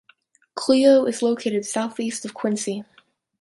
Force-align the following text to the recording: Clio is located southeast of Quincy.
Clio 0.55 1.05
is 1.05 1.21
located 1.21 1.63
southeast 1.63 2.25
of 2.25 2.33
Quincy. 2.33 2.83